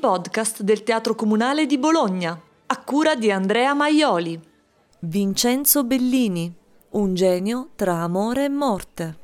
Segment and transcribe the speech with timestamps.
[0.00, 4.40] podcast del Teatro Comunale di Bologna, a cura di Andrea Maioli.
[5.00, 6.52] Vincenzo Bellini,
[6.92, 9.19] un genio tra amore e morte.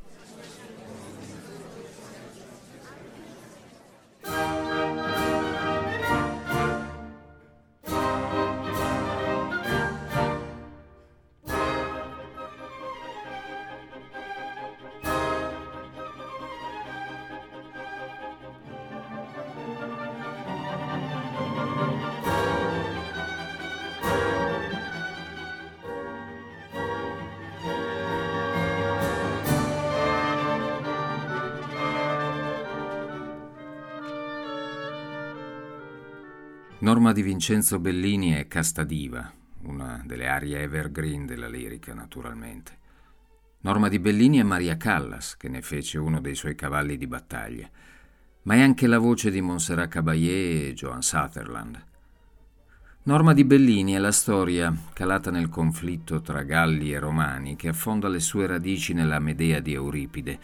[36.79, 42.79] Norma di Vincenzo Bellini è Casta Diva, una delle arie evergreen della lirica, naturalmente.
[43.61, 47.67] Norma di Bellini è Maria Callas, che ne fece uno dei suoi cavalli di battaglia,
[48.43, 51.83] ma è anche la voce di Montserrat Caballé e Joan Sutherland.
[53.05, 58.09] Norma di Bellini è la storia calata nel conflitto tra Galli e Romani che affonda
[58.09, 60.39] le sue radici nella Medea di Euripide,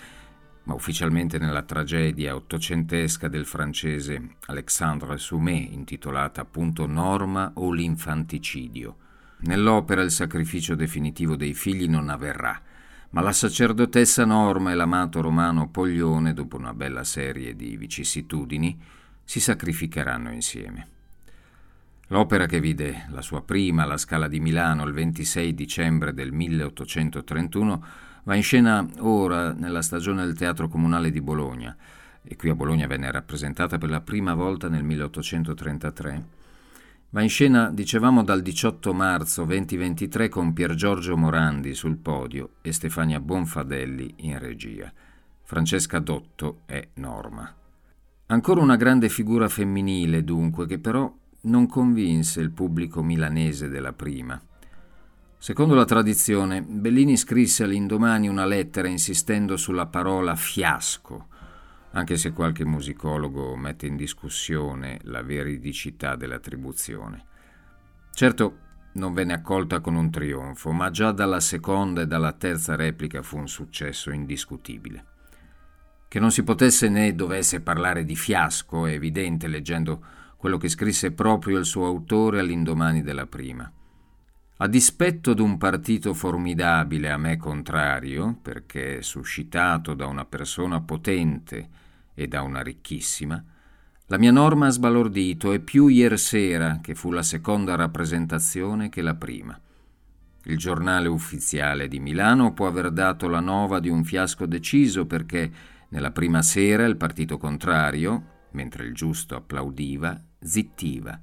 [0.65, 8.97] ma ufficialmente nella tragedia ottocentesca del francese Alexandre Soumet, intitolata appunto Norma o l'infanticidio.
[9.41, 12.61] Nell'opera il sacrificio definitivo dei figli non avverrà,
[13.11, 18.81] ma la sacerdotessa Norma e l'amato romano Poglione, dopo una bella serie di vicissitudini,
[19.25, 20.89] si sacrificheranno insieme.
[22.09, 27.85] L'opera che vide la sua prima alla Scala di Milano il 26 dicembre del 1831
[28.25, 31.77] Va in scena ora nella stagione del Teatro Comunale di Bologna
[32.23, 36.41] e qui a Bologna venne rappresentata per la prima volta nel 1833.
[37.11, 42.73] Va in scena, dicevamo, dal 18 marzo 2023 con Pier Giorgio Morandi sul podio e
[42.73, 44.91] Stefania Bonfadelli in regia.
[45.43, 47.53] Francesca Dotto è Norma.
[48.27, 54.41] Ancora una grande figura femminile, dunque, che però non convinse il pubblico milanese della prima.
[55.43, 61.27] Secondo la tradizione, Bellini scrisse all'indomani una lettera insistendo sulla parola fiasco,
[61.91, 67.25] anche se qualche musicologo mette in discussione la veridicità dell'attribuzione.
[68.13, 68.59] Certo,
[68.93, 73.37] non venne accolta con un trionfo, ma già dalla seconda e dalla terza replica fu
[73.37, 75.07] un successo indiscutibile.
[76.07, 80.05] Che non si potesse né dovesse parlare di fiasco è evidente leggendo
[80.37, 83.69] quello che scrisse proprio il suo autore all'indomani della prima.
[84.63, 91.69] A dispetto d'un partito formidabile a me contrario, perché suscitato da una persona potente
[92.15, 93.43] e da una ricchissima,
[94.07, 99.17] la mia norma ha sbalordito e più sera, che fu la seconda rappresentazione, che la
[99.17, 99.61] prima.
[100.45, 105.51] Il giornale ufficiale di Milano può aver dato la nova di un fiasco deciso perché
[105.89, 111.19] nella prima sera il partito contrario, mentre il giusto applaudiva, zittiva,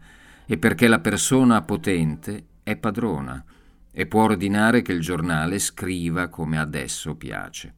[0.45, 3.43] e perché la persona potente è padrona
[3.91, 7.75] e può ordinare che il giornale scriva come adesso piace.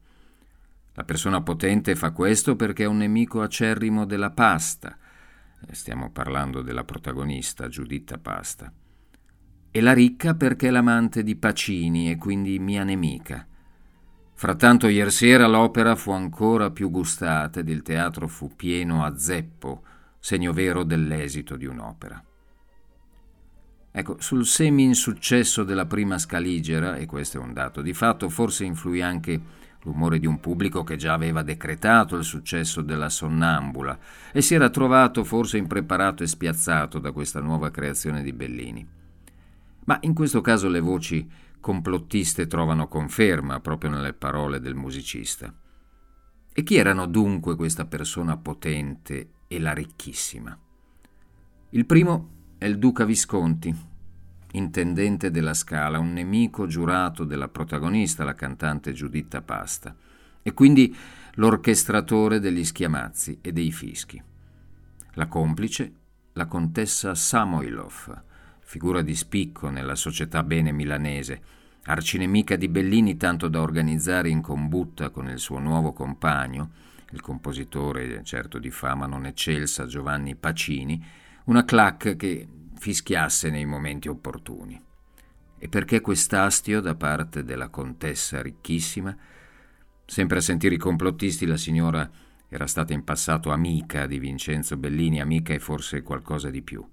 [0.93, 4.97] La persona potente fa questo perché è un nemico acerrimo della pasta.
[5.65, 8.71] Eh, stiamo parlando della protagonista Giuditta Pasta.
[9.71, 13.47] E la ricca perché è l'amante di Pacini e quindi mia nemica.
[14.33, 19.83] Frattanto ieri sera l'opera fu ancora più gustata ed il teatro fu pieno a zeppo,
[20.19, 22.21] segno vero dell'esito di un'opera.
[23.93, 29.01] Ecco, sul semi-insuccesso della prima scaligera, e questo è un dato di fatto, forse influì
[29.01, 29.41] anche
[29.83, 33.97] l'umore di un pubblico che già aveva decretato il successo della sonnambula
[34.31, 38.87] e si era trovato forse impreparato e spiazzato da questa nuova creazione di Bellini.
[39.85, 41.27] Ma in questo caso le voci
[41.59, 45.53] complottiste trovano conferma proprio nelle parole del musicista.
[46.53, 50.57] E chi erano dunque questa persona potente e la ricchissima?
[51.71, 53.75] Il primo è il duca Visconti,
[54.51, 59.95] intendente della Scala, un nemico giurato della protagonista, la cantante Giuditta Pasta,
[60.43, 60.95] e quindi
[61.37, 64.21] l'orchestratore degli schiamazzi e dei fischi.
[65.13, 65.91] La complice,
[66.33, 68.21] la contessa Samoilov,
[68.59, 71.41] figura di spicco nella società bene milanese,
[71.85, 76.69] arcinemica di Bellini tanto da organizzare in combutta con il suo nuovo compagno,
[77.09, 81.03] il compositore certo di fama non eccelsa Giovanni Pacini,
[81.45, 84.79] una clac che fischiasse nei momenti opportuni.
[85.57, 89.15] E perché quest'astio da parte della contessa ricchissima?
[90.05, 92.09] Sempre a sentire i complottisti la signora
[92.49, 96.85] era stata in passato amica di Vincenzo Bellini, amica e forse qualcosa di più.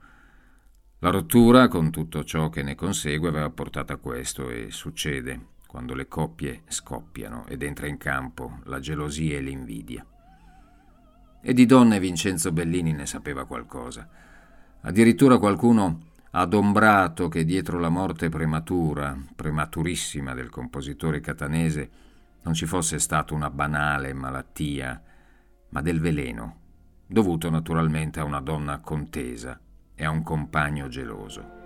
[1.01, 5.95] La rottura, con tutto ciò che ne consegue, aveva portato a questo e succede quando
[5.95, 10.05] le coppie scoppiano ed entra in campo la gelosia e l'invidia.
[11.41, 14.09] E di donne Vincenzo Bellini ne sapeva qualcosa.
[14.83, 21.91] Addirittura qualcuno ha adombrato che dietro la morte prematura, prematurissima del compositore catanese,
[22.43, 25.03] non ci fosse stata una banale malattia,
[25.71, 26.57] ma del veleno,
[27.07, 29.59] dovuto naturalmente a una donna contesa
[29.95, 31.58] e a un compagno geloso.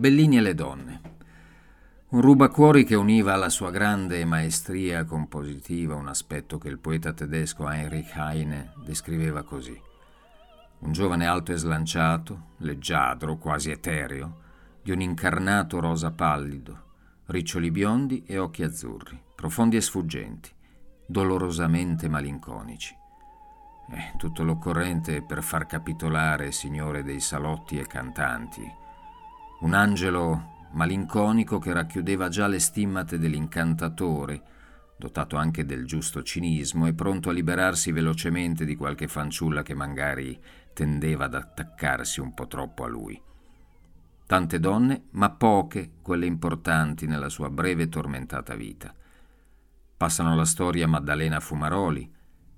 [0.00, 1.00] Bellini e le donne.
[2.08, 7.68] Un rubacuori che univa alla sua grande maestria compositiva un aspetto che il poeta tedesco
[7.68, 9.78] Heinrich Heine descriveva così.
[10.78, 14.38] Un giovane alto e slanciato, leggiadro, quasi etereo,
[14.82, 16.84] di un incarnato rosa pallido,
[17.26, 20.50] riccioli biondi e occhi azzurri, profondi e sfuggenti,
[21.04, 22.96] dolorosamente malinconici.
[23.92, 28.88] Eh, tutto l'occorrente per far capitolare signore dei salotti e cantanti,
[29.60, 34.42] un angelo malinconico che racchiudeva già le stimmate dell'incantatore,
[34.96, 40.38] dotato anche del giusto cinismo e pronto a liberarsi velocemente di qualche fanciulla che magari
[40.72, 43.20] tendeva ad attaccarsi un po' troppo a lui.
[44.26, 48.94] Tante donne, ma poche quelle importanti nella sua breve e tormentata vita.
[49.96, 52.10] Passano la storia Maddalena Fumaroli,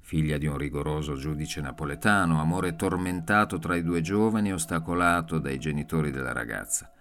[0.02, 5.58] figlia di un rigoroso giudice napoletano, amore tormentato tra i due giovani e ostacolato dai
[5.58, 6.93] genitori della ragazza.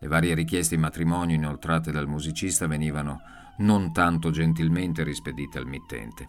[0.00, 3.20] Le varie richieste di matrimonio inoltrate dal musicista venivano
[3.58, 6.28] non tanto gentilmente rispedite al mittente.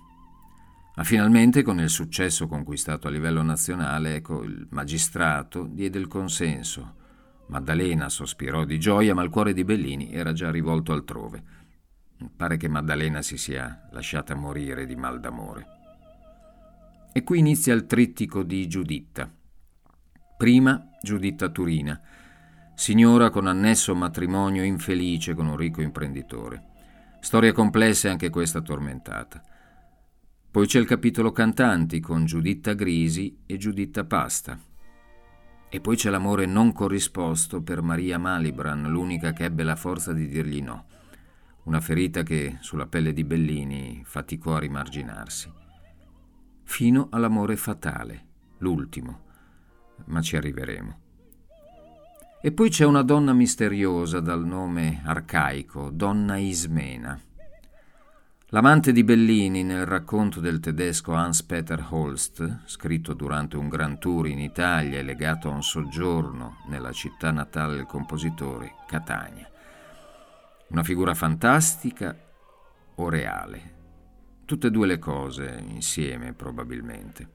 [0.95, 6.95] Ma finalmente, con il successo conquistato a livello nazionale, ecco, il magistrato diede il consenso.
[7.47, 11.43] Maddalena sospirò di gioia, ma il cuore di Bellini era già rivolto altrove.
[12.35, 15.76] Pare che Maddalena si sia lasciata morire di mal d'amore.
[17.11, 19.31] E qui inizia il trittico di Giuditta.
[20.37, 21.99] Prima Giuditta Turina,
[22.75, 26.63] signora con annesso matrimonio infelice con un ricco imprenditore.
[27.19, 29.41] Storia complessa e anche questa tormentata.
[30.49, 34.59] Poi c'è il capitolo cantanti con Giuditta Grisi e Giuditta Pasta.
[35.69, 40.27] E poi c'è l'amore non corrisposto per Maria Malibran, l'unica che ebbe la forza di
[40.27, 40.85] dirgli no.
[41.63, 45.51] Una ferita che sulla pelle di Bellini faticò a rimarginarsi.
[46.69, 48.25] Fino all'amore fatale,
[48.57, 49.21] l'ultimo.
[50.07, 50.99] Ma ci arriveremo.
[52.39, 57.19] E poi c'è una donna misteriosa dal nome arcaico, donna Ismena.
[58.47, 64.37] L'amante di Bellini nel racconto del tedesco Hans-Peter Holst, scritto durante un gran tour in
[64.37, 69.49] Italia e legato a un soggiorno nella città natale del compositore, Catania.
[70.67, 72.15] Una figura fantastica
[72.95, 73.76] o reale?
[74.47, 77.29] Tutte e due le cose insieme, probabilmente.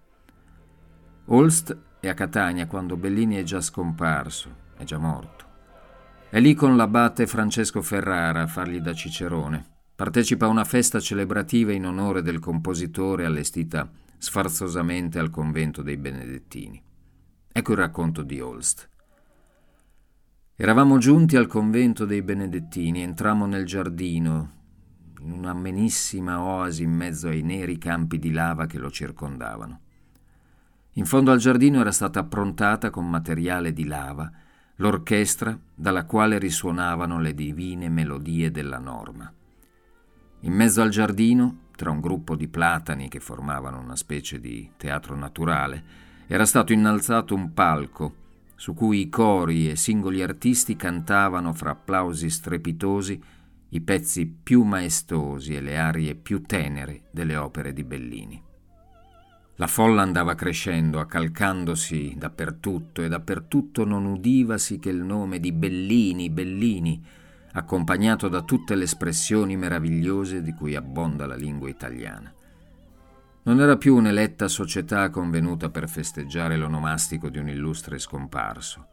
[1.26, 5.45] Holst è a Catania quando Bellini è già scomparso è già morto.
[6.31, 9.62] È lì con l'abate Francesco Ferrara a fargli da cicerone.
[9.95, 16.83] Partecipa a una festa celebrativa in onore del compositore allestita sfarzosamente al convento dei Benedettini.
[17.52, 18.88] Ecco il racconto di Holst.
[20.57, 24.62] Eravamo giunti al convento dei Benedettini, entrammo nel giardino,
[25.23, 29.81] in un'amenissima oasi in mezzo ai neri campi di lava che lo circondavano.
[30.95, 34.31] In fondo al giardino era stata approntata con materiale di lava
[34.76, 39.33] l'orchestra dalla quale risuonavano le divine melodie della norma.
[40.41, 45.14] In mezzo al giardino, tra un gruppo di platani che formavano una specie di teatro
[45.14, 45.85] naturale,
[46.26, 48.14] era stato innalzato un palco
[48.57, 53.23] su cui i cori e singoli artisti cantavano fra applausi strepitosi
[53.75, 58.43] i pezzi più maestosi e le arie più tenere delle opere di Bellini.
[59.57, 66.29] La folla andava crescendo, accalcandosi dappertutto e dappertutto non udivasi che il nome di Bellini,
[66.29, 67.02] Bellini,
[67.52, 72.33] accompagnato da tutte le espressioni meravigliose di cui abbonda la lingua italiana.
[73.45, 78.87] Non era più un'eletta società convenuta per festeggiare l'onomastico di un illustre scomparso.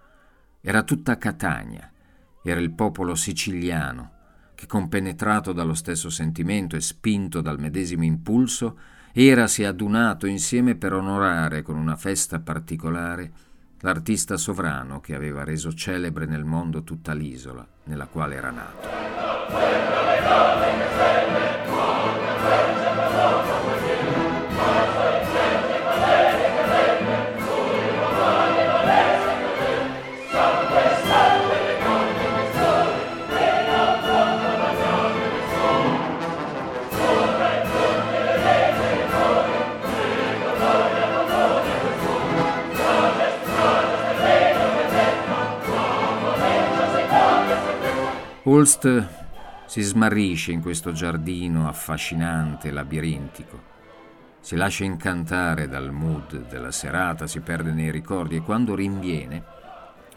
[0.62, 1.92] Era tutta Catania,
[2.42, 4.19] Era il popolo siciliano,
[4.60, 8.78] che compenetrato dallo stesso sentimento e spinto dal medesimo impulso,
[9.14, 13.32] erasi adunato insieme per onorare con una festa particolare
[13.80, 19.79] l'artista sovrano che aveva reso celebre nel mondo tutta l'isola nella quale era nato.
[48.52, 49.08] Holst
[49.68, 53.62] si smarrisce in questo giardino affascinante, labirintico.
[54.40, 59.44] Si lascia incantare dal mood della serata, si perde nei ricordi e quando rinviene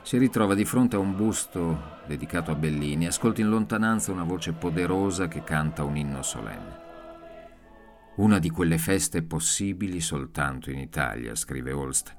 [0.00, 4.24] si ritrova di fronte a un busto dedicato a Bellini e ascolta in lontananza una
[4.24, 6.80] voce poderosa che canta un inno solenne.
[8.14, 12.14] Una di quelle feste possibili soltanto in Italia, scrive Holst,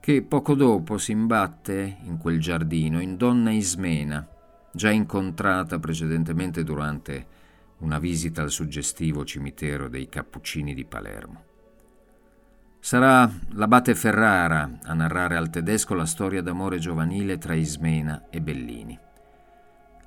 [0.00, 4.26] che poco dopo si imbatte in quel giardino in donna Ismena,
[4.72, 7.40] già incontrata precedentemente durante
[7.78, 11.44] una visita al suggestivo cimitero dei Cappuccini di Palermo.
[12.78, 18.98] Sarà l'abate Ferrara a narrare al tedesco la storia d'amore giovanile tra Ismena e Bellini.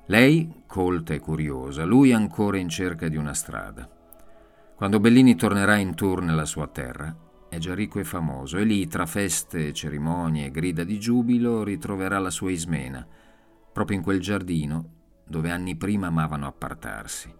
[0.06, 3.88] Lei, colta e curiosa, lui ancora in cerca di una strada.
[4.74, 7.14] Quando Bellini tornerà in tour nella sua terra,
[7.48, 12.18] è già ricco e famoso, e lì, tra feste, cerimonie e grida di giubilo, ritroverà
[12.18, 13.06] la sua Ismena,
[13.76, 14.88] proprio in quel giardino
[15.28, 17.30] dove anni prima amavano appartarsi.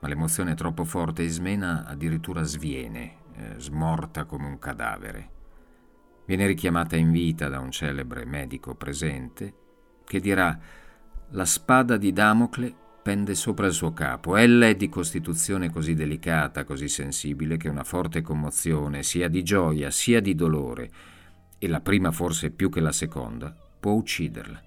[0.00, 5.30] Ma l'emozione è troppo forte e Ismena addirittura sviene, eh, smorta come un cadavere.
[6.24, 9.52] Viene richiamata in vita da un celebre medico presente
[10.06, 10.58] che dirà
[11.28, 14.34] la spada di Damocle pende sopra il suo capo.
[14.34, 19.90] Ella è di costituzione così delicata, così sensibile, che una forte commozione, sia di gioia
[19.90, 20.90] sia di dolore,
[21.58, 24.62] e la prima forse più che la seconda, può ucciderla.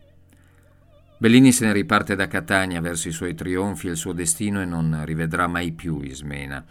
[1.21, 4.65] Bellini se ne riparte da Catania verso i suoi trionfi e il suo destino e
[4.65, 6.65] non rivedrà mai più Ismena,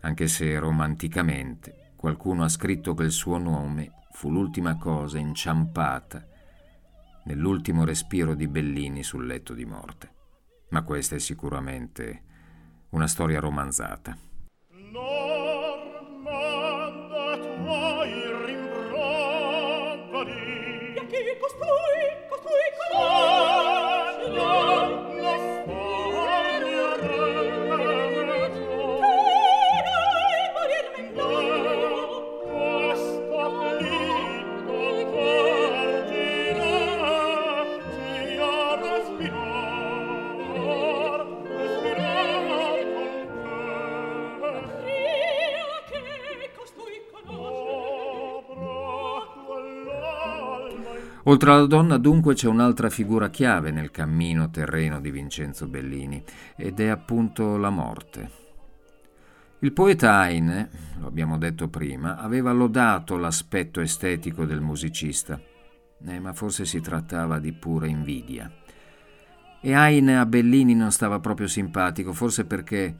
[0.00, 6.26] anche se romanticamente qualcuno ha scritto che il suo nome fu l'ultima cosa inciampata
[7.26, 10.10] nell'ultimo respiro di Bellini sul letto di morte.
[10.70, 12.22] Ma questa è sicuramente
[12.88, 14.18] una storia romanzata.
[51.28, 56.22] Oltre alla donna dunque c'è un'altra figura chiave nel cammino terreno di Vincenzo Bellini
[56.54, 58.30] ed è appunto la morte.
[59.60, 65.40] Il poeta Heine, lo abbiamo detto prima, aveva lodato l'aspetto estetico del musicista,
[66.06, 68.48] eh, ma forse si trattava di pura invidia.
[69.60, 72.96] E Heine a Bellini non stava proprio simpatico, forse perché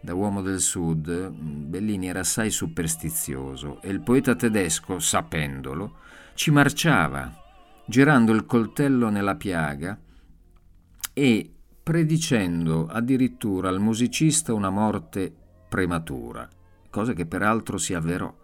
[0.00, 5.96] da uomo del sud Bellini era assai superstizioso e il poeta tedesco, sapendolo,
[6.34, 7.42] ci marciava
[7.86, 9.98] girando il coltello nella piaga
[11.12, 11.50] e
[11.82, 15.32] predicendo addirittura al musicista una morte
[15.68, 16.48] prematura,
[16.88, 18.34] cosa che peraltro si avverò.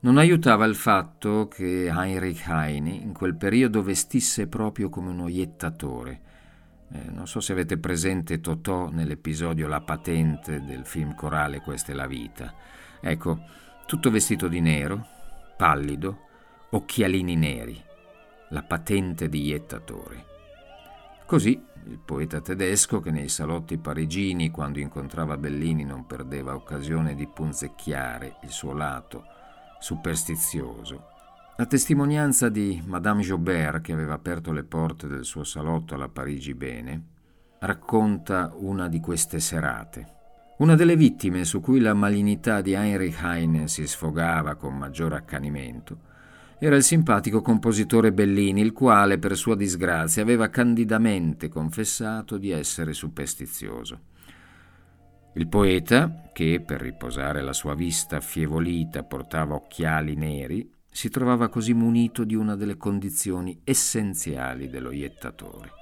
[0.00, 6.20] Non aiutava il fatto che Heinrich Heine in quel periodo vestisse proprio come uno iettatore.
[6.92, 11.94] Eh, non so se avete presente Totò nell'episodio La patente del film corale Questa è
[11.94, 12.52] la vita.
[13.00, 13.44] Ecco,
[13.86, 15.06] tutto vestito di nero,
[15.56, 16.26] pallido,
[16.70, 17.92] occhialini neri
[18.50, 20.32] la patente di iettatore.
[21.26, 27.26] Così il poeta tedesco, che nei salotti parigini, quando incontrava Bellini, non perdeva occasione di
[27.26, 29.24] punzecchiare il suo lato
[29.78, 31.08] superstizioso,
[31.56, 36.54] la testimonianza di Madame Jobert, che aveva aperto le porte del suo salotto alla Parigi
[36.54, 37.02] Bene,
[37.60, 40.12] racconta una di queste serate.
[40.58, 46.12] Una delle vittime su cui la malignità di Heinrich Heine si sfogava con maggior accanimento
[46.58, 52.92] era il simpatico compositore Bellini, il quale, per sua disgrazia, aveva candidamente confessato di essere
[52.92, 54.00] superstizioso.
[55.34, 61.74] Il poeta, che per riposare la sua vista affievolita portava occhiali neri, si trovava così
[61.74, 65.72] munito di una delle condizioni essenziali dello iettatore.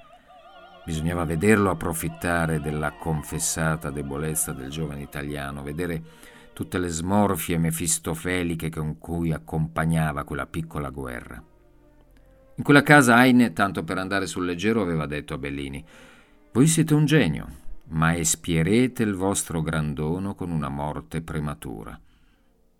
[0.85, 6.03] Bisognava vederlo approfittare della confessata debolezza del giovane italiano, vedere
[6.53, 11.43] tutte le smorfie mefistofelicche con cui accompagnava quella piccola guerra.
[12.55, 15.83] In quella casa Heine, tanto per andare sul leggero, aveva detto a Bellini:
[16.51, 17.47] Voi siete un genio,
[17.89, 21.99] ma espierete il vostro grandono con una morte prematura.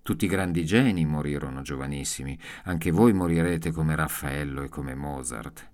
[0.04, 5.72] Tutti i grandi geni morirono giovanissimi, anche voi morirete come Raffaello e come Mozart.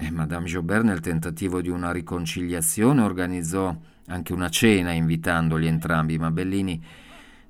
[0.00, 3.76] E Madame Joubert, nel tentativo di una riconciliazione, organizzò
[4.06, 6.80] anche una cena invitandoli entrambi, ma Bellini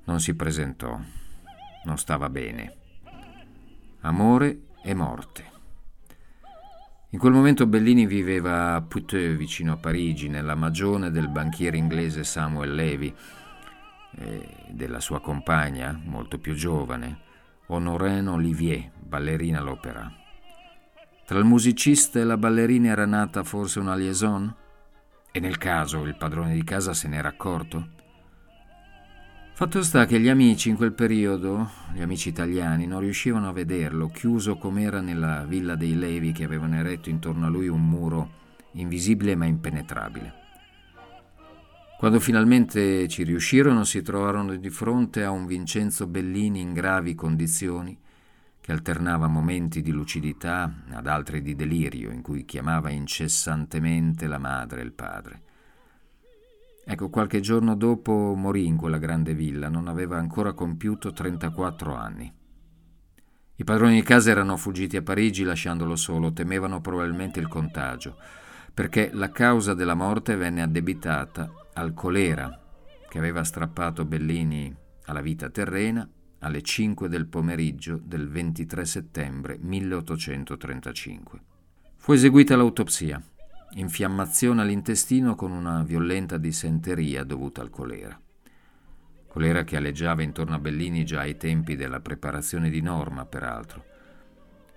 [0.05, 0.99] non si presentò,
[1.83, 2.73] non stava bene.
[4.01, 5.43] Amore e morte.
[7.11, 12.23] In quel momento Bellini viveva a Puteaux, vicino a Parigi, nella magione del banchiere inglese
[12.23, 13.13] Samuel Levy,
[14.15, 17.19] e della sua compagna, molto più giovane,
[17.67, 20.18] Honorine Olivier, ballerina all'opera.
[21.29, 24.51] Tra il musicista e la ballerina era nata forse una liaison?
[25.31, 27.89] E nel caso il padrone di casa se n'era accorto?
[29.53, 34.07] Fatto sta che gli amici in quel periodo, gli amici italiani, non riuscivano a vederlo,
[34.07, 38.31] chiuso com'era nella villa dei Levi che avevano eretto intorno a lui un muro
[38.71, 40.33] invisibile ma impenetrabile.
[41.99, 47.95] Quando finalmente ci riuscirono si trovarono di fronte a un Vincenzo Bellini in gravi condizioni,
[48.69, 54.81] che alternava momenti di lucidità ad altri di delirio, in cui chiamava incessantemente la madre
[54.81, 55.41] e il padre.
[56.85, 62.31] Ecco, qualche giorno dopo morì in quella grande villa, non aveva ancora compiuto 34 anni.
[63.55, 68.17] I padroni di casa erano fuggiti a Parigi lasciandolo solo, temevano probabilmente il contagio,
[68.71, 72.55] perché la causa della morte venne addebitata al colera
[73.09, 74.71] che aveva strappato Bellini
[75.05, 76.07] alla vita terrena
[76.39, 81.39] alle 5 del pomeriggio del 23 settembre 1835.
[81.97, 83.21] Fu eseguita l'autopsia,
[83.71, 88.19] infiammazione all'intestino con una violenta dissenteria dovuta al colera.
[89.27, 93.85] Colera che aleggiava intorno a Bellini già ai tempi della preparazione di Norma, peraltro.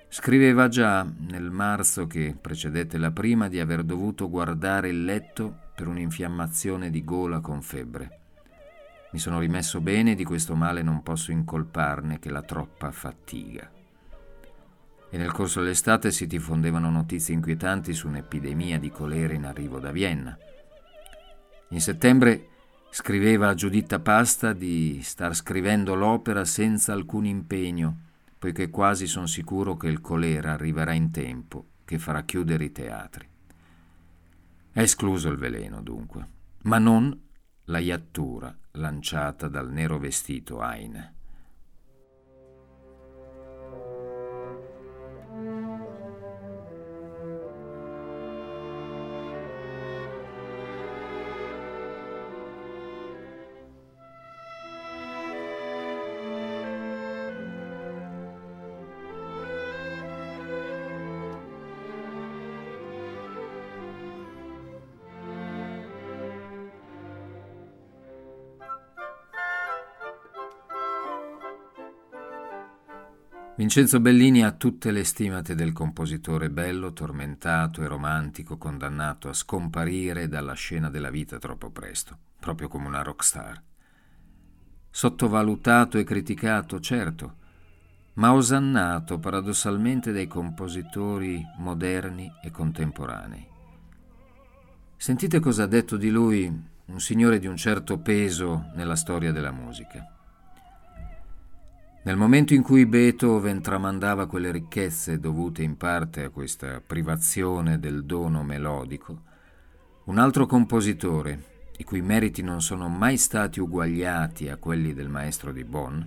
[0.09, 5.87] Scriveva già nel marzo che precedette la prima di aver dovuto guardare il letto per
[5.87, 8.22] un'infiammazione di gola con febbre.
[9.13, 13.71] Mi sono rimesso bene e di questo male non posso incolparne che la troppa fatica.
[15.11, 19.93] E nel corso dell'estate si diffondevano notizie inquietanti su un'epidemia di colera in arrivo da
[19.93, 20.37] Vienna.
[21.69, 22.49] In settembre
[22.91, 27.99] scriveva a Giuditta Pasta di star scrivendo l'opera senza alcun impegno,
[28.39, 33.29] poiché quasi sono sicuro che il colera arriverà in tempo, che farà chiudere i teatri.
[34.73, 36.29] È escluso il veleno, dunque,
[36.63, 37.15] ma non
[37.65, 41.15] la iattura lanciata dal nero vestito Aine.
[73.63, 80.27] Vincenzo Bellini ha tutte le stimate del compositore bello, tormentato e romantico, condannato a scomparire
[80.27, 83.63] dalla scena della vita troppo presto, proprio come una rockstar.
[84.91, 87.37] Sottovalutato e criticato, certo,
[88.15, 93.47] ma osannato paradossalmente dai compositori moderni e contemporanei.
[94.97, 96.53] Sentite cosa ha detto di lui
[96.87, 100.05] un signore di un certo peso nella storia della musica.
[102.05, 108.05] Nel momento in cui Beethoven tramandava quelle ricchezze dovute in parte a questa privazione del
[108.05, 109.21] dono melodico,
[110.07, 111.45] un altro compositore,
[111.77, 116.01] i cui meriti non sono mai stati uguagliati a quelli del maestro di Bonn,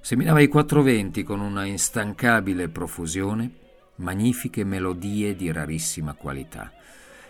[0.00, 3.50] seminava i quattro venti con una instancabile profusione,
[3.96, 6.70] magnifiche melodie di rarissima qualità,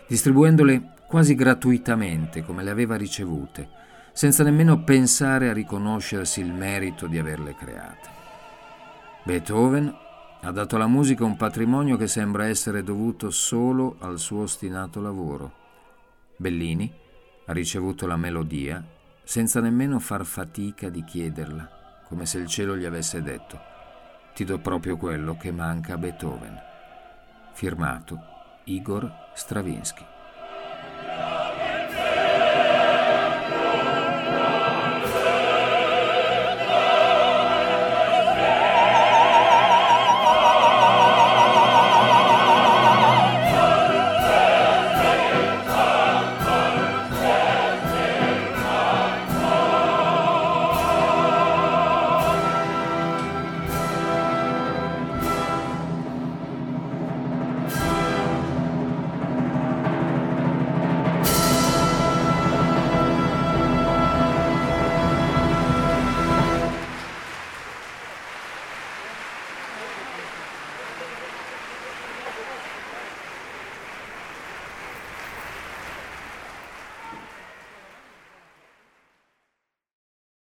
[0.07, 3.67] distribuendole quasi gratuitamente come le aveva ricevute,
[4.19, 8.09] senza nemmeno pensare a riconoscersi il merito di averle create.
[9.23, 9.95] Beethoven
[10.41, 15.53] ha dato alla musica un patrimonio che sembra essere dovuto solo al suo ostinato lavoro.
[16.35, 16.93] Bellini
[17.45, 18.85] ha ricevuto la melodia
[19.23, 23.57] senza nemmeno far fatica di chiederla, come se il cielo gli avesse detto
[24.33, 26.59] ti do proprio quello che manca a Beethoven.
[27.53, 28.19] Firmato
[28.65, 30.18] Igor Stravinsky.